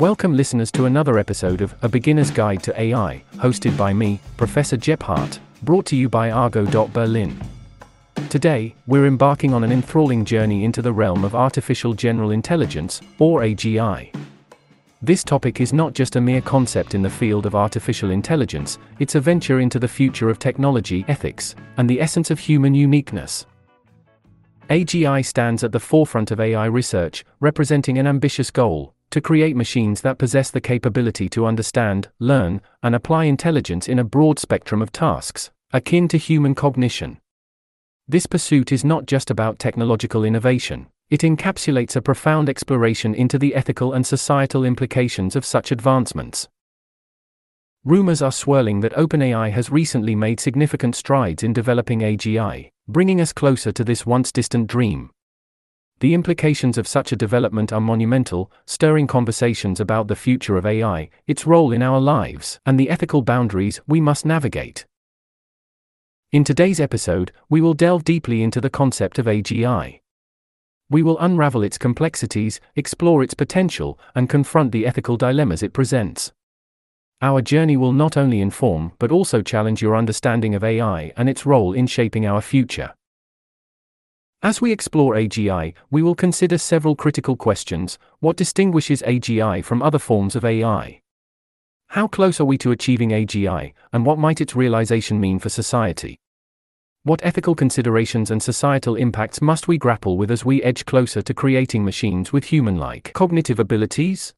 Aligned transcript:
Welcome, 0.00 0.34
listeners, 0.34 0.72
to 0.72 0.86
another 0.86 1.18
episode 1.18 1.60
of 1.60 1.74
A 1.82 1.88
Beginner's 1.88 2.30
Guide 2.30 2.62
to 2.62 2.80
AI, 2.80 3.22
hosted 3.34 3.76
by 3.76 3.92
me, 3.92 4.18
Professor 4.38 4.78
Gebhardt, 4.78 5.38
brought 5.62 5.84
to 5.84 5.94
you 5.94 6.08
by 6.08 6.30
Argo.Berlin. 6.30 7.38
Today, 8.30 8.74
we're 8.86 9.04
embarking 9.04 9.52
on 9.52 9.62
an 9.62 9.70
enthralling 9.70 10.24
journey 10.24 10.64
into 10.64 10.80
the 10.80 10.90
realm 10.90 11.22
of 11.22 11.34
artificial 11.34 11.92
general 11.92 12.30
intelligence, 12.30 13.02
or 13.18 13.42
AGI. 13.42 14.10
This 15.02 15.22
topic 15.22 15.60
is 15.60 15.74
not 15.74 15.92
just 15.92 16.16
a 16.16 16.20
mere 16.22 16.40
concept 16.40 16.94
in 16.94 17.02
the 17.02 17.10
field 17.10 17.44
of 17.44 17.54
artificial 17.54 18.08
intelligence, 18.08 18.78
it's 19.00 19.16
a 19.16 19.20
venture 19.20 19.60
into 19.60 19.78
the 19.78 19.86
future 19.86 20.30
of 20.30 20.38
technology, 20.38 21.04
ethics, 21.08 21.54
and 21.76 21.90
the 21.90 22.00
essence 22.00 22.30
of 22.30 22.38
human 22.38 22.74
uniqueness. 22.74 23.44
AGI 24.70 25.22
stands 25.22 25.62
at 25.62 25.72
the 25.72 25.78
forefront 25.78 26.30
of 26.30 26.40
AI 26.40 26.64
research, 26.64 27.22
representing 27.38 27.98
an 27.98 28.06
ambitious 28.06 28.50
goal 28.50 28.94
to 29.10 29.20
create 29.20 29.56
machines 29.56 30.00
that 30.02 30.18
possess 30.18 30.50
the 30.50 30.60
capability 30.60 31.28
to 31.30 31.46
understand, 31.46 32.08
learn, 32.18 32.60
and 32.82 32.94
apply 32.94 33.24
intelligence 33.24 33.88
in 33.88 33.98
a 33.98 34.04
broad 34.04 34.38
spectrum 34.38 34.80
of 34.80 34.92
tasks, 34.92 35.50
akin 35.72 36.08
to 36.08 36.16
human 36.16 36.54
cognition. 36.54 37.20
This 38.08 38.26
pursuit 38.26 38.72
is 38.72 38.84
not 38.84 39.06
just 39.06 39.30
about 39.30 39.58
technological 39.58 40.24
innovation, 40.24 40.86
it 41.10 41.20
encapsulates 41.20 41.96
a 41.96 42.02
profound 42.02 42.48
exploration 42.48 43.14
into 43.14 43.36
the 43.36 43.54
ethical 43.54 43.92
and 43.92 44.06
societal 44.06 44.64
implications 44.64 45.34
of 45.34 45.44
such 45.44 45.72
advancements. 45.72 46.48
Rumors 47.84 48.22
are 48.22 48.30
swirling 48.30 48.80
that 48.80 48.92
OpenAI 48.92 49.50
has 49.52 49.70
recently 49.70 50.14
made 50.14 50.38
significant 50.38 50.94
strides 50.94 51.42
in 51.42 51.52
developing 51.52 52.00
AGI, 52.00 52.70
bringing 52.86 53.20
us 53.20 53.32
closer 53.32 53.72
to 53.72 53.82
this 53.82 54.04
once 54.04 54.30
distant 54.30 54.68
dream. 54.68 55.10
The 56.00 56.14
implications 56.14 56.78
of 56.78 56.88
such 56.88 57.12
a 57.12 57.16
development 57.16 57.74
are 57.74 57.80
monumental, 57.80 58.50
stirring 58.64 59.06
conversations 59.06 59.80
about 59.80 60.08
the 60.08 60.16
future 60.16 60.56
of 60.56 60.64
AI, 60.64 61.10
its 61.26 61.46
role 61.46 61.72
in 61.72 61.82
our 61.82 62.00
lives, 62.00 62.58
and 62.64 62.80
the 62.80 62.88
ethical 62.88 63.20
boundaries 63.20 63.82
we 63.86 64.00
must 64.00 64.24
navigate. 64.24 64.86
In 66.32 66.42
today's 66.42 66.80
episode, 66.80 67.32
we 67.50 67.60
will 67.60 67.74
delve 67.74 68.04
deeply 68.04 68.42
into 68.42 68.62
the 68.62 68.70
concept 68.70 69.18
of 69.18 69.26
AGI. 69.26 70.00
We 70.88 71.02
will 71.02 71.18
unravel 71.18 71.62
its 71.62 71.76
complexities, 71.76 72.60
explore 72.74 73.22
its 73.22 73.34
potential, 73.34 73.98
and 74.14 74.26
confront 74.26 74.72
the 74.72 74.86
ethical 74.86 75.18
dilemmas 75.18 75.62
it 75.62 75.74
presents. 75.74 76.32
Our 77.20 77.42
journey 77.42 77.76
will 77.76 77.92
not 77.92 78.16
only 78.16 78.40
inform 78.40 78.92
but 78.98 79.12
also 79.12 79.42
challenge 79.42 79.82
your 79.82 79.94
understanding 79.94 80.54
of 80.54 80.64
AI 80.64 81.12
and 81.14 81.28
its 81.28 81.44
role 81.44 81.74
in 81.74 81.86
shaping 81.86 82.24
our 82.24 82.40
future. 82.40 82.94
As 84.42 84.62
we 84.62 84.72
explore 84.72 85.16
AGI, 85.16 85.74
we 85.90 86.02
will 86.02 86.14
consider 86.14 86.56
several 86.56 86.96
critical 86.96 87.36
questions. 87.36 87.98
What 88.20 88.38
distinguishes 88.38 89.02
AGI 89.02 89.62
from 89.62 89.82
other 89.82 89.98
forms 89.98 90.34
of 90.34 90.46
AI? 90.46 91.02
How 91.88 92.08
close 92.08 92.40
are 92.40 92.46
we 92.46 92.56
to 92.58 92.70
achieving 92.70 93.10
AGI, 93.10 93.74
and 93.92 94.06
what 94.06 94.18
might 94.18 94.40
its 94.40 94.56
realization 94.56 95.20
mean 95.20 95.40
for 95.40 95.50
society? 95.50 96.18
What 97.02 97.20
ethical 97.22 97.54
considerations 97.54 98.30
and 98.30 98.42
societal 98.42 98.96
impacts 98.96 99.42
must 99.42 99.68
we 99.68 99.76
grapple 99.76 100.16
with 100.16 100.30
as 100.30 100.42
we 100.42 100.62
edge 100.62 100.86
closer 100.86 101.20
to 101.20 101.34
creating 101.34 101.84
machines 101.84 102.32
with 102.32 102.44
human 102.44 102.78
like 102.78 103.12
cognitive 103.12 103.58
abilities? 103.58 104.32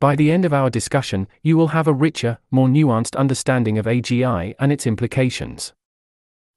By 0.00 0.16
the 0.16 0.30
end 0.30 0.44
of 0.44 0.52
our 0.52 0.68
discussion, 0.68 1.28
you 1.42 1.56
will 1.56 1.68
have 1.68 1.88
a 1.88 1.94
richer, 1.94 2.40
more 2.50 2.68
nuanced 2.68 3.16
understanding 3.16 3.78
of 3.78 3.86
AGI 3.86 4.54
and 4.58 4.70
its 4.70 4.86
implications. 4.86 5.72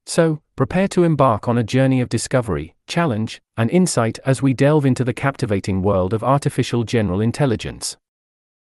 So, 0.10 0.42
prepare 0.56 0.88
to 0.88 1.04
embark 1.04 1.48
on 1.48 1.60
a 1.60 1.64
journey 1.64 2.02
of 2.02 2.10
discovery, 2.10 2.74
challenge, 2.88 3.40
and 3.56 3.70
insight 3.70 4.18
as 4.26 4.42
we 4.42 4.56
delve 4.56 4.84
into 4.84 5.04
the 5.04 5.14
captivating 5.14 5.84
world 5.84 6.16
of 6.16 6.24
artificial 6.24 6.84
general 6.84 7.22
intelligence. 7.22 7.96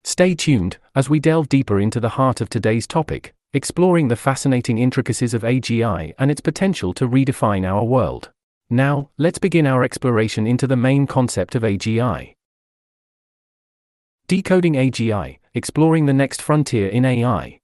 Stay 0.03 0.33
tuned 0.33 0.79
as 0.95 1.11
we 1.11 1.19
delve 1.19 1.47
deeper 1.47 1.79
into 1.79 1.99
the 1.99 2.17
heart 2.17 2.41
of 2.41 2.49
today's 2.49 2.87
topic, 2.87 3.35
exploring 3.53 4.07
the 4.07 4.15
fascinating 4.15 4.79
intricacies 4.79 5.35
of 5.35 5.43
AGI 5.43 6.11
and 6.17 6.31
its 6.31 6.41
potential 6.41 6.91
to 6.95 7.07
redefine 7.07 7.67
our 7.67 7.83
world. 7.83 8.31
Now, 8.71 9.11
let's 9.19 9.37
begin 9.37 9.67
our 9.67 9.83
exploration 9.83 10.47
into 10.47 10.65
the 10.65 10.75
main 10.75 11.05
concept 11.05 11.53
of 11.53 11.61
AGI. 11.61 12.33
Decoding 14.27 14.73
AGI, 14.73 15.37
exploring 15.53 16.07
the 16.07 16.13
next 16.13 16.41
frontier 16.41 16.87
in 16.87 17.05
AI. 17.05 17.59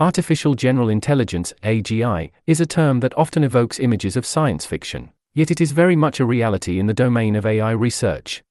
Artificial 0.00 0.54
General 0.54 0.90
Intelligence, 0.90 1.52
AGI, 1.64 2.30
is 2.46 2.60
a 2.60 2.66
term 2.66 3.00
that 3.00 3.18
often 3.18 3.42
evokes 3.42 3.80
images 3.80 4.16
of 4.16 4.24
science 4.24 4.64
fiction, 4.64 5.10
yet 5.34 5.50
it 5.50 5.60
is 5.60 5.72
very 5.72 5.96
much 5.96 6.20
a 6.20 6.24
reality 6.24 6.78
in 6.78 6.86
the 6.86 6.94
domain 6.94 7.34
of 7.34 7.44
AI 7.44 7.72
research. 7.72 8.44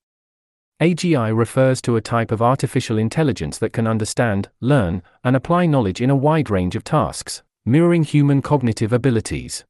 AGI 0.82 1.34
refers 1.34 1.82
to 1.84 1.96
a 1.96 2.02
type 2.02 2.34
of 2.34 2.42
artificial 2.42 2.98
intelligence 2.98 3.58
that 3.60 3.72
can 3.72 3.88
understand, 3.88 4.50
learn, 4.60 5.02
and 5.24 5.38
apply 5.38 5.66
knowledge 5.66 6.02
in 6.02 6.10
a 6.10 6.18
wide 6.18 6.50
range 6.50 6.76
of 6.76 6.84
tasks, 6.84 7.44
mirroring 7.66 8.04
human 8.04 8.42
cognitive 8.42 8.92
abilities. 8.92 9.64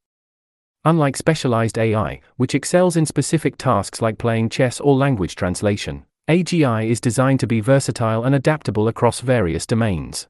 Unlike 0.83 1.15
specialized 1.15 1.77
AI, 1.77 2.21
which 2.37 2.55
excels 2.55 2.97
in 2.97 3.05
specific 3.05 3.55
tasks 3.55 4.01
like 4.01 4.17
playing 4.17 4.49
chess 4.49 4.79
or 4.79 4.95
language 4.95 5.35
translation, 5.35 6.05
AGI 6.27 6.89
is 6.89 6.99
designed 6.99 7.39
to 7.41 7.45
be 7.45 7.61
versatile 7.61 8.23
and 8.23 8.33
adaptable 8.33 8.87
across 8.87 9.19
various 9.19 9.67
domains. 9.67 10.27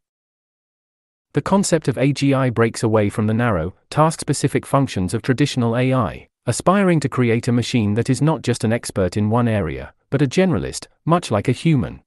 The 1.38 1.42
concept 1.44 1.88
of 1.88 1.98
AGI 1.98 2.52
breaks 2.52 2.82
away 2.82 3.12
from 3.12 3.28
the 3.28 3.34
narrow, 3.36 3.76
task 3.92 4.22
specific 4.22 4.66
functions 4.66 5.14
of 5.14 5.22
traditional 5.22 5.78
AI, 5.78 6.30
aspiring 6.48 7.00
to 7.02 7.10
create 7.10 7.48
a 7.48 7.52
machine 7.52 7.94
that 7.94 8.10
is 8.10 8.24
not 8.24 8.42
just 8.42 8.64
an 8.64 8.74
expert 8.74 9.16
in 9.16 9.30
one 9.30 9.48
area, 9.48 9.94
but 10.10 10.24
a 10.24 10.26
generalist, 10.26 10.88
much 11.06 11.30
like 11.30 11.48
a 11.48 11.52
human. 11.52 12.02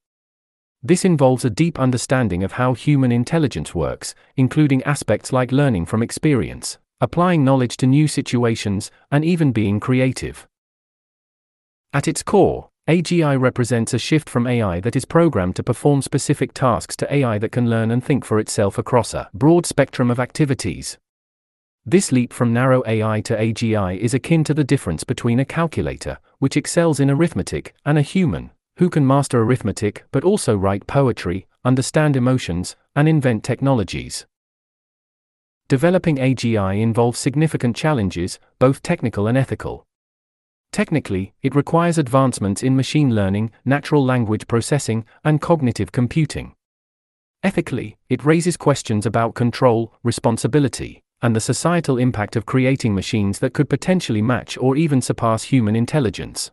This 0.83 1.05
involves 1.05 1.45
a 1.45 1.49
deep 1.49 1.79
understanding 1.79 2.43
of 2.43 2.55
how 2.55 2.75
human 2.75 3.13
intelligence 3.13 3.73
works, 3.73 4.17
including 4.35 4.83
aspects 4.83 5.33
like 5.33 5.53
learning 5.53 5.87
from 5.87 6.03
experience, 6.03 6.79
applying 7.01 7.45
knowledge 7.45 7.77
to 7.77 7.87
new 7.87 8.09
situations, 8.09 8.91
and 9.13 9.25
even 9.25 9.53
being 9.53 9.79
creative. 9.79 10.49
At 11.93 12.09
its 12.09 12.25
core, 12.25 12.70
AGI 12.89 13.41
represents 13.41 13.95
a 13.95 13.99
shift 13.99 14.29
from 14.29 14.47
AI 14.47 14.81
that 14.81 14.97
is 14.97 15.05
programmed 15.05 15.55
to 15.57 15.63
perform 15.63 16.03
specific 16.03 16.53
tasks 16.55 16.97
to 16.97 17.15
AI 17.15 17.39
that 17.39 17.53
can 17.53 17.69
learn 17.69 17.91
and 17.91 18.03
think 18.03 18.25
for 18.25 18.39
itself 18.39 18.79
across 18.79 19.15
a 19.15 19.29
broad 19.35 19.67
spectrum 19.67 20.11
of 20.11 20.19
activities. 20.19 20.99
This 21.87 22.11
leap 22.11 22.33
from 22.33 22.53
narrow 22.53 22.83
AI 22.87 23.21
to 23.23 23.37
AGI 23.37 23.97
is 23.97 24.15
akin 24.15 24.45
to 24.45 24.55
the 24.55 24.65
difference 24.65 25.05
between 25.05 25.39
a 25.41 25.45
calculator, 25.45 26.19
which 26.39 26.57
excels 26.57 27.01
in 27.01 27.11
arithmetic, 27.11 27.75
and 27.85 27.97
a 27.97 28.03
human, 28.03 28.51
who 28.79 28.91
can 28.91 29.07
master 29.07 29.43
arithmetic 29.43 30.05
but 30.11 30.25
also 30.25 30.57
write 30.57 30.87
poetry, 30.87 31.47
understand 31.65 32.17
emotions, 32.17 32.77
and 32.97 33.09
invent 33.09 33.45
technologies. 33.45 34.27
Developing 35.69 36.17
AGI 36.17 36.81
involves 36.81 37.19
significant 37.19 37.77
challenges, 37.77 38.41
both 38.59 38.83
technical 38.83 39.27
and 39.27 39.39
ethical. 39.39 39.87
Technically, 40.73 41.35
it 41.43 41.55
requires 41.55 41.99
advancements 41.99 42.63
in 42.63 42.77
machine 42.77 43.15
learning, 43.15 43.51
natural 43.65 44.05
language 44.05 44.47
processing, 44.47 45.05
and 45.25 45.41
cognitive 45.41 45.91
computing. 45.91 46.55
Ethically, 47.43 47.97
it 48.09 48.25
raises 48.25 48.57
questions 48.57 49.07
about 49.07 49.35
control, 49.35 49.95
responsibility, 50.03 51.03
and 51.23 51.35
the 51.35 51.41
societal 51.41 51.99
impact 51.99 52.37
of 52.37 52.47
creating 52.47 52.95
machines 52.95 53.39
that 53.41 53.53
could 53.53 53.69
potentially 53.69 54.23
match 54.23 54.57
or 54.59 54.77
even 54.77 55.01
surpass 55.03 55.45
human 55.45 55.75
intelligence. 55.75 56.51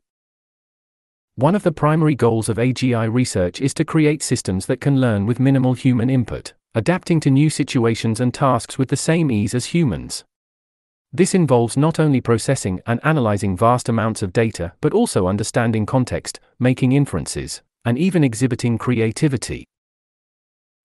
One 1.35 1.53
of 1.53 1.63
the 1.63 1.71
primary 1.71 2.15
goals 2.15 2.49
of 2.49 2.57
AGI 2.57 3.13
research 3.13 3.61
is 3.61 3.73
to 3.75 3.85
create 3.85 4.23
systems 4.23 4.65
that 4.65 4.81
can 4.81 4.99
learn 4.99 5.27
with 5.27 5.39
minimal 5.39 5.73
human 5.73 6.09
input, 6.09 6.53
adapting 6.73 7.19
to 7.19 7.29
new 7.29 7.49
situations 7.49 8.19
and 8.19 8.33
tasks 8.33 8.77
with 8.79 8.89
the 8.89 8.97
same 8.97 9.29
ease 9.29 9.53
as 9.53 9.65
humans. 9.65 10.23
This 11.17 11.33
involves 11.33 11.75
not 11.75 11.99
only 11.99 12.21
processing 12.21 12.79
and 12.85 12.99
analyzing 13.03 13.57
vast 13.57 13.89
amounts 13.89 14.21
of 14.21 14.31
data, 14.31 14.73
but 14.81 14.93
also 14.93 15.25
understanding 15.25 15.83
context, 15.83 16.39
making 16.59 16.91
inferences, 16.91 17.63
and 17.83 17.97
even 17.97 18.23
exhibiting 18.23 18.77
creativity. 18.77 19.65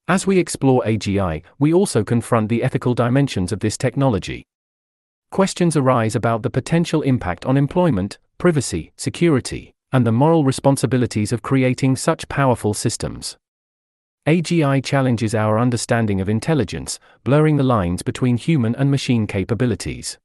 As 0.09 0.27
we 0.27 0.39
explore 0.39 0.83
AGI, 0.85 1.43
we 1.59 1.75
also 1.75 2.03
confront 2.03 2.49
the 2.49 2.63
ethical 2.63 2.95
dimensions 2.95 3.53
of 3.53 3.61
this 3.61 3.77
technology. 3.77 4.47
Questions 5.31 5.77
arise 5.77 6.17
about 6.17 6.43
the 6.43 6.49
potential 6.49 7.03
impact 7.03 7.45
on 7.45 7.59
employment, 7.59 8.17
privacy, 8.39 8.91
security, 8.97 9.75
and 9.93 10.07
the 10.07 10.13
moral 10.13 10.45
responsibilities 10.45 11.33
of 11.33 11.43
creating 11.43 11.95
such 11.97 12.27
powerful 12.31 12.73
systems. 12.73 13.37
AGI 14.27 14.83
challenges 14.83 15.35
our 15.35 15.59
understanding 15.59 16.23
of 16.23 16.29
intelligence, 16.31 16.99
blurring 17.23 17.59
the 17.59 17.63
lines 17.63 18.01
between 18.01 18.39
human 18.39 18.75
and 18.77 18.91
machine 18.91 19.27
capabilities. 19.27 20.17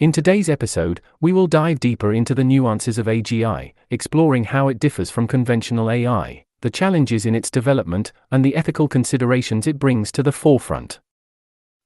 In 0.00 0.12
today's 0.12 0.48
episode, 0.48 1.00
we 1.20 1.32
will 1.32 1.48
dive 1.48 1.80
deeper 1.80 2.12
into 2.12 2.32
the 2.32 2.44
nuances 2.44 2.98
of 2.98 3.06
AGI, 3.06 3.72
exploring 3.90 4.44
how 4.44 4.68
it 4.68 4.78
differs 4.78 5.10
from 5.10 5.26
conventional 5.26 5.90
AI, 5.90 6.44
the 6.60 6.70
challenges 6.70 7.26
in 7.26 7.34
its 7.34 7.50
development, 7.50 8.12
and 8.30 8.44
the 8.44 8.54
ethical 8.54 8.86
considerations 8.86 9.66
it 9.66 9.80
brings 9.80 10.12
to 10.12 10.22
the 10.22 10.30
forefront. 10.30 11.00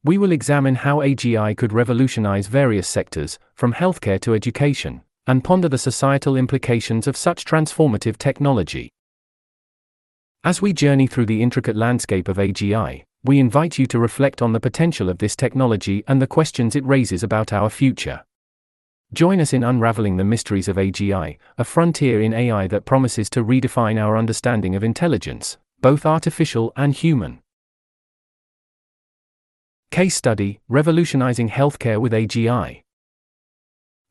We 0.05 0.19
will 0.19 0.31
examine 0.31 0.75
how 0.75 0.99
AGI 0.99 1.57
could 1.57 1.73
revolutionize 1.73 2.49
various 2.49 2.87
sectors, 2.87 3.39
from 3.55 3.73
healthcare 3.73 4.21
to 4.21 4.35
education, 4.35 5.01
and 5.27 5.43
ponder 5.43 5.71
the 5.71 5.79
societal 5.79 6.37
implications 6.37 7.07
of 7.07 7.17
such 7.17 7.47
transformative 7.47 8.19
technology. 8.19 8.91
As 10.45 10.61
we 10.61 10.75
journey 10.75 11.07
through 11.07 11.27
the 11.27 11.43
intricate 11.43 11.77
landscape 11.77 12.29
of 12.29 12.37
AGI, 12.37 13.05
we 13.25 13.39
invite 13.39 13.79
you 13.79 13.87
to 13.87 14.01
reflect 14.01 14.43
on 14.43 14.53
the 14.53 14.61
potential 14.61 15.09
of 15.09 15.19
this 15.19 15.37
technology 15.37 16.03
and 16.09 16.21
the 16.21 16.27
questions 16.27 16.75
it 16.75 16.85
raises 16.85 17.23
about 17.23 17.53
our 17.53 17.71
future. 17.71 18.25
Join 19.13 19.41
us 19.41 19.53
in 19.53 19.63
unraveling 19.63 20.17
the 20.17 20.25
mysteries 20.25 20.69
of 20.69 20.77
AGI, 20.77 21.39
a 21.59 21.65
frontier 21.65 22.21
in 22.21 22.33
AI 22.33 22.67
that 22.69 22.85
promises 22.85 23.31
to 23.31 23.45
redefine 23.45 24.01
our 24.01 24.17
understanding 24.17 24.75
of 24.75 24.83
intelligence, 24.83 25.59
both 25.81 26.05
artificial 26.05 26.73
and 26.77 26.95
human. 26.95 27.41
Case 29.91 30.17
Study 30.17 30.59
Revolutionizing 30.69 31.51
Healthcare 31.51 32.01
with 32.01 32.13
AGI. 32.13 32.83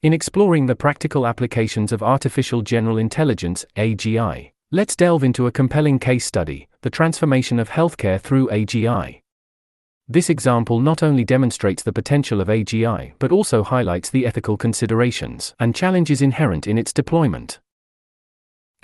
In 0.03 0.13
exploring 0.13 0.67
the 0.67 0.75
practical 0.75 1.27
applications 1.27 1.91
of 1.91 2.01
artificial 2.01 2.61
general 2.61 2.97
intelligence, 2.97 3.65
AGI, 3.75 4.51
let's 4.73 4.95
delve 4.95 5.21
into 5.21 5.47
a 5.47 5.51
compelling 5.51 5.99
case 5.99 6.25
study 6.25 6.69
the 6.81 6.89
transformation 6.89 7.59
of 7.59 7.69
healthcare 7.69 8.19
through 8.19 8.47
AGI. 8.47 9.19
This 10.07 10.29
example 10.29 10.79
not 10.79 11.03
only 11.03 11.25
demonstrates 11.25 11.83
the 11.83 11.91
potential 11.91 12.39
of 12.39 12.47
AGI 12.47 13.11
but 13.19 13.33
also 13.33 13.63
highlights 13.63 14.09
the 14.09 14.25
ethical 14.25 14.55
considerations 14.55 15.53
and 15.59 15.75
challenges 15.75 16.21
inherent 16.21 16.67
in 16.67 16.77
its 16.77 16.93
deployment. 16.93 17.59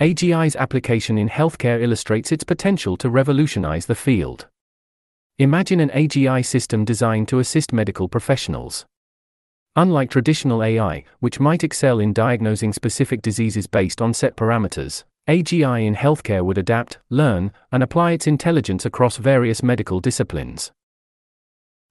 AGI's 0.00 0.56
application 0.56 1.16
in 1.16 1.30
healthcare 1.30 1.82
illustrates 1.82 2.32
its 2.32 2.44
potential 2.44 2.98
to 2.98 3.08
revolutionize 3.08 3.86
the 3.86 3.94
field. 3.94 4.46
Imagine 5.38 5.80
an 5.80 5.88
AGI 5.90 6.44
system 6.44 6.84
designed 6.84 7.28
to 7.28 7.38
assist 7.38 7.72
medical 7.72 8.08
professionals. 8.08 8.84
Unlike 9.74 10.10
traditional 10.10 10.62
AI, 10.62 11.04
which 11.20 11.40
might 11.40 11.64
excel 11.64 11.98
in 11.98 12.12
diagnosing 12.12 12.74
specific 12.74 13.22
diseases 13.22 13.66
based 13.66 14.02
on 14.02 14.12
set 14.12 14.36
parameters, 14.36 15.04
AGI 15.28 15.84
in 15.84 15.94
healthcare 15.94 16.42
would 16.42 16.56
adapt, 16.56 16.98
learn, 17.10 17.52
and 17.70 17.82
apply 17.82 18.12
its 18.12 18.26
intelligence 18.26 18.86
across 18.86 19.18
various 19.18 19.62
medical 19.62 20.00
disciplines. 20.00 20.72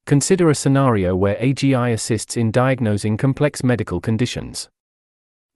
Consider 0.08 0.50
a 0.50 0.56
scenario 0.56 1.16
where 1.16 1.36
AGI 1.36 1.94
assists 1.94 2.36
in 2.36 2.50
diagnosing 2.50 3.16
complex 3.16 3.64
medical 3.64 4.02
conditions. 4.02 4.70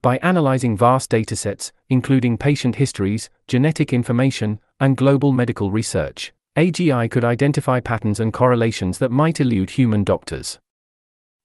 By 0.03 0.17
analyzing 0.17 0.77
vast 0.77 1.09
datasets, 1.09 1.71
including 1.89 2.37
patient 2.37 2.75
histories, 2.75 3.31
genetic 3.47 3.93
information, 3.93 4.59
and 4.79 4.95
global 4.95 5.31
medical 5.31 5.71
research, 5.71 6.33
AGI 6.55 7.09
could 7.09 7.23
identify 7.23 7.79
patterns 7.79 8.19
and 8.19 8.31
correlations 8.31 8.99
that 8.99 9.09
might 9.09 9.39
elude 9.39 9.71
human 9.71 10.03
doctors. 10.03 10.59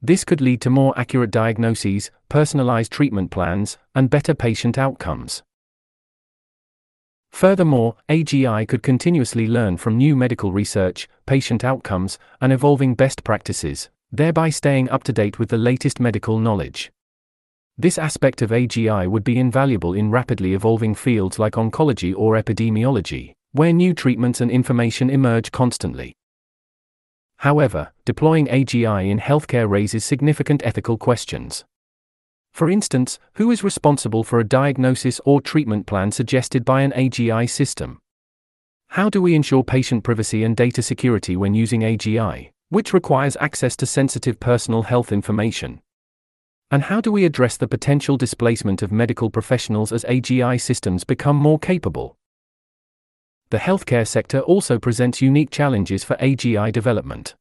This 0.02 0.24
could 0.24 0.42
lead 0.42 0.60
to 0.60 0.70
more 0.70 0.92
accurate 0.98 1.30
diagnoses, 1.30 2.10
personalized 2.28 2.92
treatment 2.92 3.30
plans, 3.30 3.78
and 3.94 4.10
better 4.10 4.34
patient 4.34 4.76
outcomes. 4.76 5.42
Furthermore, 7.36 7.96
AGI 8.08 8.66
could 8.66 8.82
continuously 8.82 9.46
learn 9.46 9.76
from 9.76 9.98
new 9.98 10.16
medical 10.16 10.52
research, 10.52 11.06
patient 11.26 11.64
outcomes, 11.64 12.18
and 12.40 12.50
evolving 12.50 12.94
best 12.94 13.24
practices, 13.24 13.90
thereby 14.10 14.48
staying 14.48 14.88
up 14.88 15.04
to 15.04 15.12
date 15.12 15.38
with 15.38 15.50
the 15.50 15.58
latest 15.58 16.00
medical 16.00 16.38
knowledge. 16.38 16.90
This 17.76 17.98
aspect 17.98 18.40
of 18.40 18.52
AGI 18.52 19.06
would 19.06 19.22
be 19.22 19.38
invaluable 19.38 19.92
in 19.92 20.10
rapidly 20.10 20.54
evolving 20.54 20.94
fields 20.94 21.38
like 21.38 21.56
oncology 21.56 22.14
or 22.16 22.42
epidemiology, 22.42 23.34
where 23.52 23.70
new 23.70 23.92
treatments 23.92 24.40
and 24.40 24.50
information 24.50 25.10
emerge 25.10 25.52
constantly. 25.52 26.14
However, 27.40 27.92
deploying 28.06 28.46
AGI 28.46 29.10
in 29.10 29.18
healthcare 29.20 29.68
raises 29.68 30.06
significant 30.06 30.62
ethical 30.64 30.96
questions. 30.96 31.66
For 32.56 32.70
instance, 32.70 33.18
who 33.34 33.50
is 33.50 33.62
responsible 33.62 34.24
for 34.24 34.40
a 34.40 34.48
diagnosis 34.48 35.20
or 35.26 35.42
treatment 35.42 35.84
plan 35.86 36.10
suggested 36.10 36.64
by 36.64 36.80
an 36.80 36.92
AGI 36.92 37.50
system? 37.50 37.98
How 38.88 39.10
do 39.10 39.20
we 39.20 39.34
ensure 39.34 39.62
patient 39.62 40.04
privacy 40.04 40.42
and 40.42 40.56
data 40.56 40.80
security 40.80 41.36
when 41.36 41.52
using 41.52 41.82
AGI, 41.82 42.52
which 42.70 42.94
requires 42.94 43.36
access 43.40 43.76
to 43.76 43.84
sensitive 43.84 44.40
personal 44.40 44.84
health 44.84 45.12
information? 45.12 45.82
And 46.70 46.84
how 46.84 47.02
do 47.02 47.12
we 47.12 47.26
address 47.26 47.58
the 47.58 47.68
potential 47.68 48.16
displacement 48.16 48.80
of 48.80 48.90
medical 48.90 49.28
professionals 49.28 49.92
as 49.92 50.04
AGI 50.04 50.58
systems 50.58 51.04
become 51.04 51.36
more 51.36 51.58
capable? 51.58 52.16
the 53.50 53.58
healthcare 53.58 54.08
sector 54.08 54.40
also 54.40 54.78
presents 54.78 55.20
unique 55.20 55.50
challenges 55.50 56.02
for 56.02 56.16
AGI 56.16 56.72
development. 56.72 57.36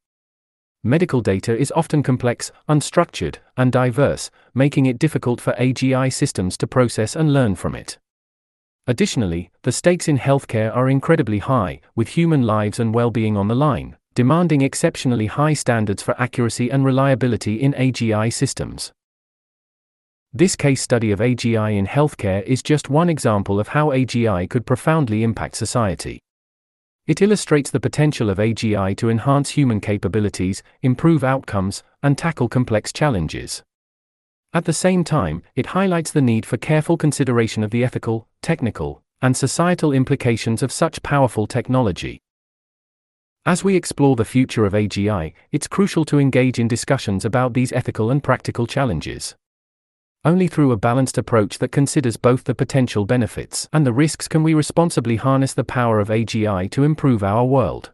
Medical 0.87 1.19
data 1.19 1.57
is 1.57 1.73
often 1.75 2.03
complex, 2.03 2.51
unstructured, 2.69 3.37
and 3.57 3.71
diverse, 3.71 4.29
making 4.53 4.85
it 4.85 4.99
difficult 4.99 5.41
for 5.41 5.53
AGI 5.53 6.13
systems 6.13 6.55
to 6.59 6.67
process 6.67 7.15
and 7.15 7.33
learn 7.33 7.55
from 7.55 7.73
it. 7.73 7.97
Additionally, 8.85 9.49
the 9.63 9.71
stakes 9.71 10.07
in 10.07 10.19
healthcare 10.19 10.71
are 10.75 10.87
incredibly 10.87 11.39
high, 11.39 11.81
with 11.95 12.09
human 12.09 12.43
lives 12.43 12.79
and 12.79 12.93
well 12.93 13.09
being 13.09 13.35
on 13.35 13.47
the 13.47 13.55
line, 13.55 13.97
demanding 14.13 14.61
exceptionally 14.61 15.25
high 15.25 15.55
standards 15.55 16.03
for 16.03 16.13
accuracy 16.21 16.69
and 16.69 16.85
reliability 16.85 17.59
in 17.59 17.73
AGI 17.73 18.31
systems. 18.31 18.91
This 20.33 20.55
case 20.55 20.83
study 20.83 21.09
of 21.09 21.17
AGI 21.17 21.75
in 21.75 21.87
healthcare 21.87 22.43
is 22.43 22.61
just 22.61 22.91
one 22.91 23.09
example 23.09 23.59
of 23.59 23.69
how 23.69 23.87
AGI 23.87 24.47
could 24.47 24.67
profoundly 24.67 25.23
impact 25.23 25.55
society. 25.55 26.21
It 27.07 27.21
illustrates 27.21 27.69
the 27.69 27.79
potential 27.79 28.31
of 28.31 28.39
AGI 28.39 28.97
to 28.97 29.09
enhance 29.09 29.51
human 29.51 29.79
capabilities, 29.79 30.63
improve 30.81 31.23
outcomes, 31.23 31.83
and 32.01 32.17
tackle 32.17 32.49
complex 32.49 32.91
challenges. 32.91 33.61
At 34.53 34.65
the 34.65 34.73
same 34.73 35.03
time, 35.03 35.43
it 35.55 35.67
highlights 35.67 36.11
the 36.11 36.21
need 36.21 36.47
for 36.47 36.57
careful 36.57 36.97
consideration 36.97 37.61
of 37.63 37.69
the 37.69 37.83
ethical, 37.83 38.27
technical, 38.41 39.03
and 39.21 39.37
societal 39.37 39.91
implications 39.91 40.63
of 40.63 40.71
such 40.71 41.03
powerful 41.03 41.45
technology. 41.45 42.21
As 43.45 43.63
we 43.63 43.75
explore 43.75 44.15
the 44.15 44.25
future 44.25 44.65
of 44.65 44.73
AGI, 44.73 45.33
it's 45.51 45.67
crucial 45.67 46.05
to 46.05 46.17
engage 46.17 46.57
in 46.57 46.67
discussions 46.67 47.23
about 47.23 47.53
these 47.53 47.71
ethical 47.71 48.09
and 48.09 48.23
practical 48.23 48.65
challenges. 48.65 49.35
Only 50.25 50.47
through 50.47 50.71
a 50.71 50.77
balanced 50.77 51.19
approach 51.19 51.59
that 51.59 51.71
considers 51.71 52.17
both 52.17 52.45
the 52.45 52.55
potential 52.55 53.05
benefits 53.05 53.69
and 53.71 53.85
the 53.85 53.93
risks 53.93 54.27
can 54.27 54.41
we 54.41 54.55
responsibly 54.55 55.17
harness 55.17 55.53
the 55.53 55.63
power 55.63 55.99
of 55.99 56.07
AGI 56.07 56.71
to 56.71 56.83
improve 56.83 57.21
our 57.21 57.45
world. 57.45 57.91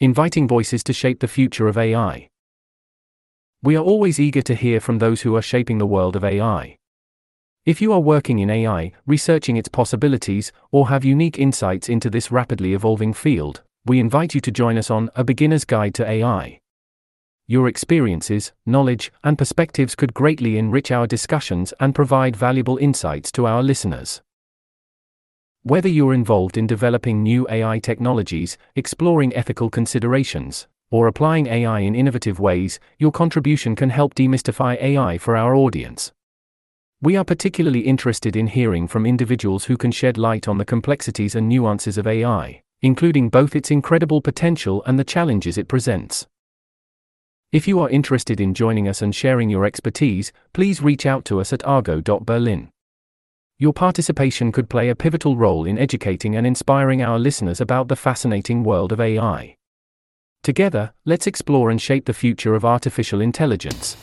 Inviting 0.00 0.48
voices 0.48 0.82
to 0.84 0.94
shape 0.94 1.20
the 1.20 1.28
future 1.28 1.68
of 1.68 1.76
AI. 1.76 2.26
We 3.62 3.76
are 3.76 3.84
always 3.84 4.18
eager 4.18 4.40
to 4.40 4.54
hear 4.54 4.80
from 4.80 4.96
those 4.96 5.20
who 5.20 5.36
are 5.36 5.42
shaping 5.42 5.76
the 5.76 5.84
world 5.86 6.16
of 6.16 6.24
AI. 6.24 6.78
If 7.66 7.82
you 7.82 7.92
are 7.92 8.00
working 8.00 8.38
in 8.38 8.48
AI, 8.48 8.92
researching 9.06 9.58
its 9.58 9.68
possibilities, 9.68 10.52
or 10.70 10.88
have 10.88 11.04
unique 11.04 11.38
insights 11.38 11.90
into 11.90 12.08
this 12.08 12.32
rapidly 12.32 12.72
evolving 12.72 13.12
field, 13.12 13.62
we 13.84 14.00
invite 14.00 14.34
you 14.34 14.40
to 14.40 14.50
join 14.50 14.78
us 14.78 14.90
on 14.90 15.10
A 15.16 15.22
Beginner's 15.22 15.66
Guide 15.66 15.92
to 15.96 16.08
AI 16.08 16.60
your 17.50 17.66
experiences, 17.66 18.52
knowledge, 18.64 19.10
and 19.24 19.36
perspectives 19.36 19.96
could 19.96 20.14
greatly 20.14 20.56
enrich 20.56 20.92
our 20.92 21.04
discussions 21.04 21.74
and 21.80 21.96
provide 21.96 22.36
valuable 22.36 22.76
insights 22.76 23.32
to 23.32 23.44
our 23.44 23.60
listeners. 23.60 24.22
Whether 25.64 25.88
you're 25.88 26.14
involved 26.14 26.56
in 26.56 26.68
developing 26.68 27.24
new 27.24 27.48
AI 27.50 27.80
technologies, 27.80 28.56
exploring 28.76 29.34
ethical 29.34 29.68
considerations, 29.68 30.68
or 30.92 31.08
applying 31.08 31.48
AI 31.48 31.80
in 31.80 31.96
innovative 31.96 32.38
ways, 32.38 32.78
your 33.00 33.10
contribution 33.10 33.74
can 33.74 33.90
help 33.90 34.14
demystify 34.14 34.80
AI 34.80 35.18
for 35.18 35.36
our 35.36 35.56
audience. 35.56 36.12
We 37.02 37.16
are 37.16 37.24
particularly 37.24 37.80
interested 37.80 38.36
in 38.36 38.46
hearing 38.46 38.86
from 38.86 39.04
individuals 39.06 39.64
who 39.64 39.76
can 39.76 39.90
shed 39.90 40.16
light 40.16 40.46
on 40.46 40.58
the 40.58 40.64
complexities 40.64 41.34
and 41.34 41.48
nuances 41.48 41.98
of 41.98 42.06
AI, 42.06 42.62
including 42.80 43.28
both 43.28 43.56
its 43.56 43.72
incredible 43.72 44.20
potential 44.20 44.84
and 44.86 45.00
the 45.00 45.02
challenges 45.02 45.58
it 45.58 45.66
presents. 45.66 46.28
If 47.52 47.66
you 47.66 47.80
are 47.80 47.90
interested 47.90 48.40
in 48.40 48.54
joining 48.54 48.86
us 48.86 49.02
and 49.02 49.12
sharing 49.12 49.50
your 49.50 49.64
expertise, 49.64 50.32
please 50.52 50.80
reach 50.80 51.04
out 51.04 51.24
to 51.24 51.40
us 51.40 51.52
at 51.52 51.64
argo.berlin. 51.64 52.70
Your 53.58 53.72
participation 53.72 54.52
could 54.52 54.70
play 54.70 54.88
a 54.88 54.94
pivotal 54.94 55.36
role 55.36 55.66
in 55.66 55.76
educating 55.76 56.36
and 56.36 56.46
inspiring 56.46 57.02
our 57.02 57.18
listeners 57.18 57.60
about 57.60 57.88
the 57.88 57.96
fascinating 57.96 58.62
world 58.62 58.92
of 58.92 59.00
AI. 59.00 59.56
Together, 60.44 60.92
let's 61.04 61.26
explore 61.26 61.70
and 61.70 61.82
shape 61.82 62.04
the 62.04 62.14
future 62.14 62.54
of 62.54 62.64
artificial 62.64 63.20
intelligence. 63.20 63.96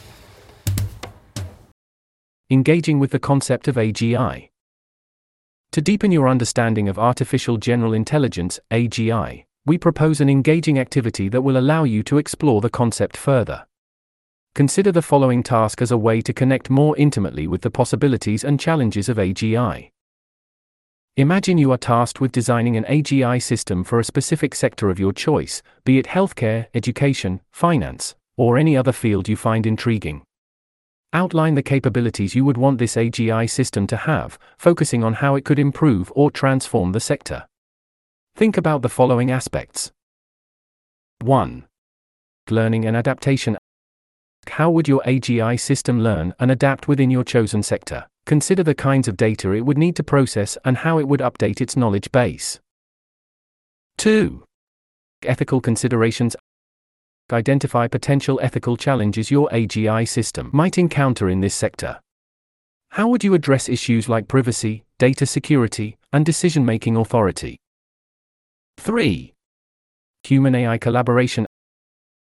Engaging 2.49 2.99
with 2.99 3.11
the 3.11 3.19
concept 3.19 3.69
of 3.69 3.75
AGI. 3.75 4.49
To 5.71 5.81
deepen 5.81 6.11
your 6.11 6.27
understanding 6.27 6.89
of 6.89 6.99
artificial 6.99 7.55
general 7.55 7.93
intelligence, 7.93 8.59
AGI, 8.71 9.45
we 9.67 9.77
propose 9.77 10.21
an 10.21 10.29
engaging 10.29 10.79
activity 10.79 11.27
that 11.27 11.41
will 11.41 11.57
allow 11.57 11.83
you 11.83 12.01
to 12.01 12.17
explore 12.17 12.61
the 12.61 12.69
concept 12.69 13.17
further. 13.17 13.67
Consider 14.55 14.93
the 14.93 15.01
following 15.01 15.43
task 15.43 15.81
as 15.81 15.91
a 15.91 15.97
way 15.97 16.21
to 16.21 16.31
connect 16.31 16.69
more 16.69 16.95
intimately 16.95 17.47
with 17.47 17.61
the 17.61 17.69
possibilities 17.69 18.45
and 18.45 18.61
challenges 18.61 19.09
of 19.09 19.17
AGI. 19.17 19.91
Imagine 21.17 21.57
you 21.57 21.73
are 21.73 21.77
tasked 21.77 22.21
with 22.21 22.31
designing 22.31 22.77
an 22.77 22.85
AGI 22.85 23.41
system 23.41 23.83
for 23.83 23.99
a 23.99 24.05
specific 24.05 24.55
sector 24.55 24.89
of 24.89 24.99
your 24.99 25.11
choice, 25.11 25.61
be 25.83 25.97
it 25.97 26.05
healthcare, 26.05 26.67
education, 26.73 27.41
finance, 27.51 28.15
or 28.37 28.57
any 28.57 28.77
other 28.77 28.93
field 28.93 29.27
you 29.27 29.35
find 29.35 29.65
intriguing. 29.65 30.23
Outline 31.11 31.55
the 31.55 31.61
capabilities 31.61 32.35
you 32.35 32.45
would 32.45 32.57
want 32.57 32.77
this 32.77 32.95
AGI 32.95 33.49
system 33.49 33.85
to 33.87 33.97
have, 33.97 34.39
focusing 34.57 35.03
on 35.03 35.15
how 35.15 35.35
it 35.35 35.43
could 35.43 35.59
improve 35.59 36.09
or 36.15 36.31
transform 36.31 36.93
the 36.93 37.01
sector. 37.01 37.47
Think 38.37 38.55
about 38.55 38.83
the 38.83 38.89
following 38.89 39.31
aspects 39.31 39.91
1. 41.23 41.65
Learning 42.51 42.85
and 42.85 42.95
adaptation. 42.95 43.57
How 44.47 44.69
would 44.69 44.87
your 44.87 45.01
AGI 45.07 45.59
system 45.59 46.03
learn 46.03 46.35
and 46.39 46.51
adapt 46.51 46.87
within 46.87 47.09
your 47.09 47.23
chosen 47.23 47.63
sector? 47.63 48.05
Consider 48.27 48.61
the 48.61 48.75
kinds 48.75 49.07
of 49.07 49.17
data 49.17 49.53
it 49.53 49.61
would 49.65 49.79
need 49.79 49.95
to 49.95 50.03
process 50.03 50.55
and 50.63 50.77
how 50.77 50.99
it 50.99 51.07
would 51.07 51.19
update 51.19 51.61
its 51.61 51.75
knowledge 51.75 52.11
base. 52.11 52.59
2. 53.97 54.43
Ethical 55.23 55.59
considerations. 55.59 56.35
Identify 57.31 57.87
potential 57.87 58.39
ethical 58.43 58.77
challenges 58.77 59.31
your 59.31 59.49
AGI 59.49 60.07
system 60.07 60.51
might 60.53 60.77
encounter 60.77 61.27
in 61.27 61.41
this 61.41 61.55
sector. 61.55 61.99
How 62.91 63.07
would 63.07 63.23
you 63.23 63.33
address 63.33 63.67
issues 63.67 64.07
like 64.07 64.27
privacy, 64.27 64.83
data 64.99 65.25
security, 65.25 65.97
and 66.13 66.23
decision 66.23 66.63
making 66.63 66.97
authority? 66.97 67.57
3. 68.87 69.33
Human 70.23 70.55
AI 70.55 70.77
collaboration. 70.77 71.45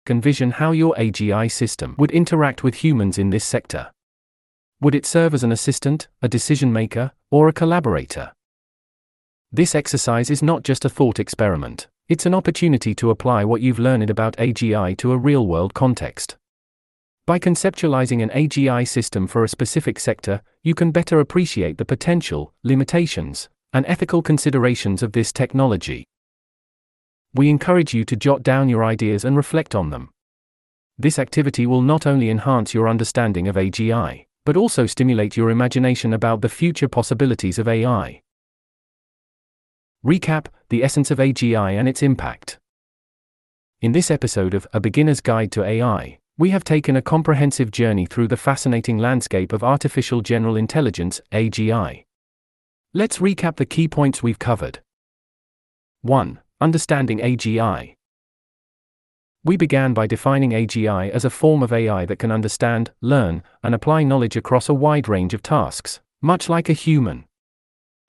Envision 0.10 0.50
how 0.50 0.72
your 0.72 0.96
AGI 0.96 1.52
system 1.52 1.94
would 2.00 2.10
interact 2.10 2.64
with 2.64 2.74
humans 2.84 3.20
in 3.20 3.30
this 3.30 3.46
sector. 3.46 3.92
Would 4.82 4.96
it 4.96 5.06
serve 5.06 5.36
as 5.36 5.44
an 5.44 5.52
assistant, 5.52 6.08
a 6.24 6.28
decision 6.28 6.74
maker, 6.74 7.12
or 7.30 7.48
a 7.48 7.54
collaborator? 7.54 8.32
This 9.52 9.76
exercise 9.76 10.32
is 10.32 10.42
not 10.42 10.64
just 10.64 10.84
a 10.84 10.90
thought 10.90 11.20
experiment, 11.20 11.90
it's 12.10 12.26
an 12.26 12.34
opportunity 12.34 12.96
to 12.96 13.12
apply 13.12 13.46
what 13.46 13.62
you've 13.62 13.78
learned 13.78 14.10
about 14.10 14.36
AGI 14.38 14.98
to 14.98 15.12
a 15.12 15.18
real 15.18 15.46
world 15.46 15.76
context. 15.76 16.38
By 17.28 17.38
conceptualizing 17.38 18.24
an 18.24 18.30
AGI 18.30 18.88
system 18.88 19.28
for 19.28 19.44
a 19.44 19.48
specific 19.48 20.00
sector, 20.00 20.42
you 20.64 20.74
can 20.74 20.90
better 20.90 21.20
appreciate 21.20 21.78
the 21.78 21.86
potential, 21.86 22.56
limitations, 22.64 23.48
and 23.74 23.86
ethical 23.86 24.24
considerations 24.24 25.04
of 25.04 25.12
this 25.12 25.32
technology 25.32 26.08
we 27.38 27.50
encourage 27.50 27.94
you 27.94 28.04
to 28.04 28.16
jot 28.16 28.42
down 28.42 28.68
your 28.68 28.84
ideas 28.84 29.24
and 29.24 29.38
reflect 29.38 29.76
on 29.76 29.92
them. 29.92 30.10
This 30.98 31.20
activity 31.20 31.68
will 31.68 31.84
not 31.84 32.08
only 32.08 32.32
enhance 32.32 32.74
your 32.74 32.90
understanding 32.90 33.48
of 33.48 33.56
AGI, 33.56 34.26
but 34.44 34.58
also 34.58 34.88
stimulate 34.88 35.38
your 35.38 35.52
imagination 35.52 36.14
about 36.14 36.42
the 36.42 36.50
future 36.50 36.88
possibilities 36.88 37.60
of 37.60 37.68
AI. 37.68 38.22
Recap 40.04 40.48
The 40.70 40.84
essence 40.84 41.12
of 41.12 41.20
AGI 41.20 41.78
and 41.78 41.88
its 41.88 42.02
impact. 42.02 42.58
In 43.82 43.92
this 43.92 44.10
episode 44.10 44.56
of 44.56 44.66
A 44.74 44.80
Beginner's 44.80 45.22
Guide 45.22 45.52
to 45.52 45.64
AI, 45.64 46.18
we 46.40 46.50
have 46.50 46.64
taken 46.64 46.96
a 46.96 47.02
comprehensive 47.02 47.70
journey 47.70 48.08
through 48.08 48.30
the 48.30 48.38
fascinating 48.38 48.98
landscape 48.98 49.54
of 49.54 49.64
artificial 49.64 50.22
general 50.22 50.56
intelligence, 50.56 51.22
AGI. 51.32 52.06
Let's 52.94 53.20
recap 53.20 53.58
the 53.58 53.66
key 53.66 53.88
points 53.88 54.24
we've 54.24 54.40
covered. 54.40 54.80
1. 56.02 56.40
Understanding 56.60 57.20
AGI. 57.20 57.94
We 59.44 59.58
began 59.58 59.94
by 59.94 60.08
defining 60.08 60.54
AGI 60.54 61.12
as 61.12 61.24
a 61.24 61.30
form 61.30 61.62
of 61.62 61.72
AI 61.72 62.08
that 62.08 62.18
can 62.18 62.32
understand, 62.32 62.90
learn, 63.00 63.44
and 63.62 63.76
apply 63.76 64.02
knowledge 64.02 64.36
across 64.36 64.68
a 64.68 64.74
wide 64.74 65.08
range 65.08 65.36
of 65.36 65.44
tasks, 65.44 66.00
much 66.20 66.50
like 66.50 66.68
a 66.68 66.74
human. 66.74 67.26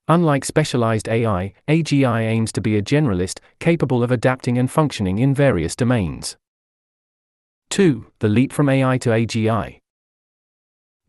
Unlike 0.09 0.47
specialized 0.47 1.11
AI, 1.11 1.53
AGI 1.69 2.23
aims 2.23 2.51
to 2.53 2.63
be 2.63 2.79
a 2.79 2.83
generalist, 2.83 3.41
capable 3.61 4.03
of 4.03 4.11
adapting 4.11 4.57
and 4.57 4.71
functioning 4.71 5.19
in 5.19 5.35
various 5.35 5.77
domains. 5.77 6.39
2. 7.69 8.07
The 8.21 8.31
leap 8.31 8.51
from 8.51 8.71
AI 8.71 8.97
to 8.97 9.11
AGI. 9.11 9.81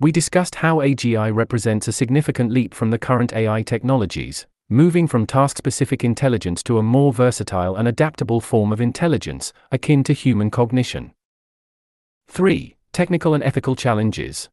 We 0.02 0.12
discussed 0.12 0.56
how 0.56 0.80
AGI 0.80 1.34
represents 1.34 1.88
a 1.88 1.94
significant 1.94 2.52
leap 2.52 2.74
from 2.74 2.92
the 2.92 3.00
current 3.00 3.32
AI 3.32 3.62
technologies, 3.64 4.46
moving 4.70 5.08
from 5.08 5.26
task 5.26 5.58
specific 5.58 6.04
intelligence 6.04 6.62
to 6.64 6.78
a 6.78 6.84
more 6.84 7.12
versatile 7.12 7.76
and 7.76 7.88
adaptable 7.88 8.40
form 8.40 8.72
of 8.72 8.80
intelligence, 8.80 9.52
akin 9.72 10.04
to 10.04 10.14
human 10.14 10.52
cognition. 10.52 11.12
3. 12.28 12.76
Technical 12.94 13.34
and 13.34 13.44
ethical 13.44 13.76
challenges. 13.76 14.48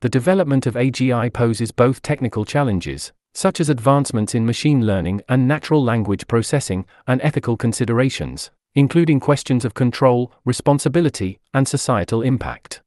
The 0.00 0.08
development 0.08 0.66
of 0.66 0.74
AGI 0.74 1.32
poses 1.32 1.70
both 1.70 2.02
technical 2.02 2.44
challenges, 2.44 3.12
such 3.32 3.60
as 3.60 3.68
advancements 3.68 4.34
in 4.34 4.44
machine 4.44 4.84
learning 4.84 5.22
and 5.28 5.46
natural 5.46 5.84
language 5.84 6.26
processing, 6.26 6.84
and 7.06 7.20
ethical 7.22 7.56
considerations, 7.56 8.50
including 8.74 9.20
questions 9.20 9.64
of 9.64 9.74
control, 9.74 10.32
responsibility, 10.44 11.38
and 11.54 11.68
societal 11.68 12.22
impact. 12.22 12.82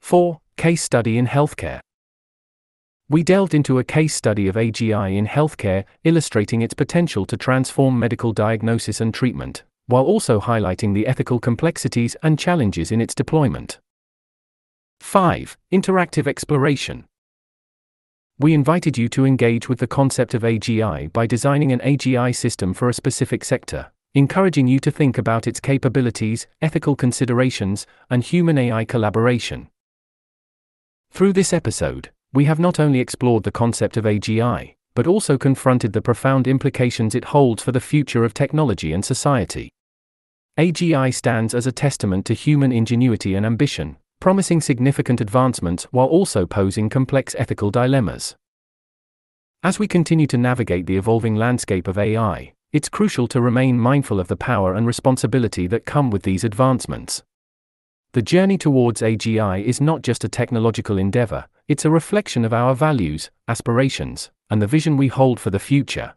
4. 0.00 0.40
Case 0.56 0.82
study 0.82 1.16
in 1.16 1.26
healthcare. 1.26 1.80
We 3.12 3.22
delved 3.22 3.52
into 3.52 3.78
a 3.78 3.84
case 3.84 4.14
study 4.14 4.48
of 4.48 4.54
AGI 4.54 5.18
in 5.18 5.26
healthcare, 5.26 5.84
illustrating 6.02 6.62
its 6.62 6.72
potential 6.72 7.26
to 7.26 7.36
transform 7.36 7.98
medical 7.98 8.32
diagnosis 8.32 9.02
and 9.02 9.12
treatment, 9.12 9.64
while 9.84 10.04
also 10.04 10.40
highlighting 10.40 10.94
the 10.94 11.06
ethical 11.06 11.38
complexities 11.38 12.16
and 12.22 12.38
challenges 12.38 12.90
in 12.90 13.02
its 13.02 13.14
deployment. 13.14 13.80
5. 15.00 15.58
Interactive 15.70 16.26
exploration. 16.26 17.04
We 18.38 18.54
invited 18.54 18.96
you 18.96 19.10
to 19.10 19.26
engage 19.26 19.68
with 19.68 19.80
the 19.80 19.86
concept 19.86 20.32
of 20.32 20.40
AGI 20.40 21.12
by 21.12 21.26
designing 21.26 21.70
an 21.70 21.80
AGI 21.80 22.34
system 22.34 22.72
for 22.72 22.88
a 22.88 22.94
specific 22.94 23.44
sector, 23.44 23.92
encouraging 24.14 24.68
you 24.68 24.80
to 24.80 24.90
think 24.90 25.18
about 25.18 25.46
its 25.46 25.60
capabilities, 25.60 26.46
ethical 26.62 26.96
considerations, 26.96 27.86
and 28.08 28.24
human 28.24 28.56
AI 28.56 28.86
collaboration. 28.86 29.68
Through 31.10 31.34
this 31.34 31.52
episode, 31.52 32.08
we 32.32 32.44
have 32.46 32.58
not 32.58 32.80
only 32.80 33.00
explored 33.00 33.42
the 33.42 33.52
concept 33.52 33.96
of 33.96 34.04
AGI, 34.04 34.74
but 34.94 35.06
also 35.06 35.36
confronted 35.36 35.92
the 35.92 36.02
profound 36.02 36.46
implications 36.46 37.14
it 37.14 37.26
holds 37.26 37.62
for 37.62 37.72
the 37.72 37.80
future 37.80 38.24
of 38.24 38.34
technology 38.34 38.92
and 38.92 39.04
society. 39.04 39.70
AGI 40.58 41.12
stands 41.12 41.54
as 41.54 41.66
a 41.66 41.72
testament 41.72 42.26
to 42.26 42.34
human 42.34 42.72
ingenuity 42.72 43.34
and 43.34 43.46
ambition, 43.46 43.96
promising 44.20 44.60
significant 44.60 45.20
advancements 45.20 45.84
while 45.84 46.06
also 46.06 46.46
posing 46.46 46.88
complex 46.88 47.34
ethical 47.38 47.70
dilemmas. 47.70 48.36
As 49.62 49.78
we 49.78 49.88
continue 49.88 50.26
to 50.26 50.38
navigate 50.38 50.86
the 50.86 50.96
evolving 50.96 51.36
landscape 51.36 51.88
of 51.88 51.96
AI, 51.96 52.52
it's 52.72 52.88
crucial 52.88 53.28
to 53.28 53.40
remain 53.40 53.78
mindful 53.78 54.18
of 54.18 54.28
the 54.28 54.36
power 54.36 54.74
and 54.74 54.86
responsibility 54.86 55.66
that 55.66 55.84
come 55.84 56.10
with 56.10 56.22
these 56.22 56.44
advancements. 56.44 57.22
The 58.12 58.20
journey 58.20 58.58
towards 58.58 59.00
AGI 59.00 59.64
is 59.64 59.80
not 59.80 60.02
just 60.02 60.22
a 60.22 60.28
technological 60.28 60.98
endeavor, 60.98 61.46
it's 61.66 61.86
a 61.86 61.90
reflection 61.90 62.44
of 62.44 62.52
our 62.52 62.74
values, 62.74 63.30
aspirations, 63.48 64.30
and 64.50 64.60
the 64.60 64.66
vision 64.66 64.98
we 64.98 65.08
hold 65.08 65.40
for 65.40 65.48
the 65.48 65.58
future. 65.58 66.14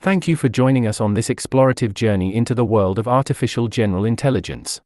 Thank 0.00 0.28
you 0.28 0.36
for 0.36 0.48
joining 0.48 0.86
us 0.86 1.00
on 1.00 1.14
this 1.14 1.28
explorative 1.28 1.92
journey 1.92 2.32
into 2.32 2.54
the 2.54 2.64
world 2.64 3.00
of 3.00 3.08
artificial 3.08 3.66
general 3.66 4.04
intelligence. 4.04 4.80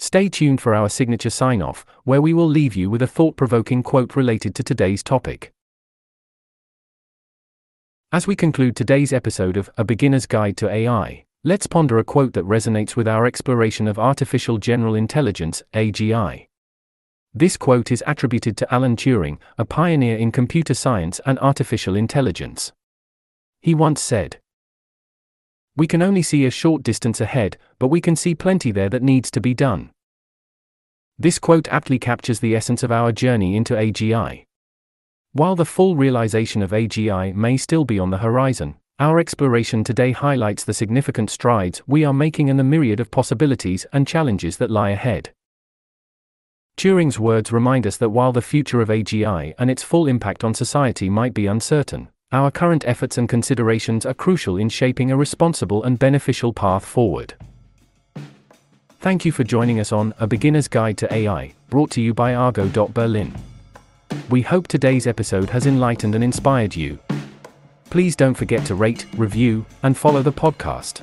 Stay 0.00 0.28
tuned 0.28 0.60
for 0.60 0.74
our 0.74 0.88
signature 0.88 1.30
sign 1.30 1.62
off, 1.62 1.86
where 2.02 2.20
we 2.20 2.34
will 2.34 2.48
leave 2.48 2.74
you 2.74 2.90
with 2.90 3.02
a 3.02 3.06
thought 3.06 3.36
provoking 3.36 3.84
quote 3.84 4.16
related 4.16 4.52
to 4.56 4.64
today's 4.64 5.04
topic. 5.04 5.52
As 8.10 8.26
we 8.26 8.34
conclude 8.34 8.74
today's 8.74 9.12
episode 9.12 9.56
of 9.56 9.70
A 9.76 9.84
Beginner's 9.84 10.26
Guide 10.26 10.56
to 10.56 10.68
AI, 10.68 11.24
let's 11.44 11.66
ponder 11.66 11.98
a 11.98 12.04
quote 12.04 12.34
that 12.34 12.44
resonates 12.44 12.94
with 12.94 13.08
our 13.08 13.26
exploration 13.26 13.88
of 13.88 13.98
artificial 13.98 14.58
general 14.58 14.94
intelligence, 14.94 15.62
AGI. 15.74 16.46
This 17.34 17.56
quote 17.56 17.90
is 17.90 18.04
attributed 18.06 18.56
to 18.58 18.72
Alan 18.72 18.94
Turing, 18.94 19.38
a 19.58 19.64
pioneer 19.64 20.16
in 20.16 20.30
computer 20.30 20.74
science 20.74 21.20
and 21.26 21.38
artificial 21.40 21.96
intelligence. 21.96 22.72
He 23.60 23.74
once 23.74 24.00
said, 24.00 24.38
We 25.76 25.88
can 25.88 26.02
only 26.02 26.22
see 26.22 26.44
a 26.44 26.50
short 26.50 26.84
distance 26.84 27.20
ahead, 27.20 27.56
but 27.80 27.88
we 27.88 28.00
can 28.00 28.14
see 28.14 28.34
plenty 28.34 28.70
there 28.70 28.90
that 28.90 29.02
needs 29.02 29.30
to 29.32 29.40
be 29.40 29.54
done. 29.54 29.90
This 31.18 31.38
quote 31.38 31.66
aptly 31.68 31.98
captures 31.98 32.40
the 32.40 32.54
essence 32.54 32.82
of 32.82 32.92
our 32.92 33.10
journey 33.10 33.56
into 33.56 33.74
AGI. 33.74 34.44
While 35.32 35.56
the 35.56 35.64
full 35.64 35.96
realization 35.96 36.62
of 36.62 36.70
AGI 36.70 37.34
may 37.34 37.56
still 37.56 37.84
be 37.84 37.98
on 37.98 38.10
the 38.10 38.18
horizon, 38.18 38.76
our 39.02 39.18
exploration 39.18 39.82
today 39.82 40.12
highlights 40.12 40.62
the 40.62 40.72
significant 40.72 41.28
strides 41.28 41.82
we 41.88 42.04
are 42.04 42.12
making 42.12 42.48
and 42.48 42.56
the 42.56 42.62
myriad 42.62 43.00
of 43.00 43.10
possibilities 43.10 43.84
and 43.92 44.06
challenges 44.06 44.58
that 44.58 44.70
lie 44.70 44.90
ahead. 44.90 45.30
Turing's 46.76 47.18
words 47.18 47.50
remind 47.50 47.84
us 47.84 47.96
that 47.96 48.10
while 48.10 48.30
the 48.30 48.40
future 48.40 48.80
of 48.80 48.90
AGI 48.90 49.54
and 49.58 49.68
its 49.72 49.82
full 49.82 50.06
impact 50.06 50.44
on 50.44 50.54
society 50.54 51.10
might 51.10 51.34
be 51.34 51.48
uncertain, 51.48 52.10
our 52.30 52.52
current 52.52 52.84
efforts 52.86 53.18
and 53.18 53.28
considerations 53.28 54.06
are 54.06 54.14
crucial 54.14 54.56
in 54.56 54.68
shaping 54.68 55.10
a 55.10 55.16
responsible 55.16 55.82
and 55.82 55.98
beneficial 55.98 56.52
path 56.52 56.84
forward. 56.84 57.34
Thank 59.00 59.24
you 59.24 59.32
for 59.32 59.42
joining 59.42 59.80
us 59.80 59.90
on 59.90 60.14
A 60.20 60.28
Beginner's 60.28 60.68
Guide 60.68 60.96
to 60.98 61.12
AI, 61.12 61.52
brought 61.70 61.90
to 61.90 62.00
you 62.00 62.14
by 62.14 62.36
Argo.Berlin. 62.36 63.34
We 64.30 64.42
hope 64.42 64.68
today's 64.68 65.08
episode 65.08 65.50
has 65.50 65.66
enlightened 65.66 66.14
and 66.14 66.22
inspired 66.22 66.76
you. 66.76 67.00
Please 67.92 68.16
don't 68.16 68.32
forget 68.32 68.64
to 68.64 68.74
rate, 68.74 69.04
review, 69.18 69.66
and 69.82 69.94
follow 69.98 70.22
the 70.22 70.32
podcast. 70.32 71.02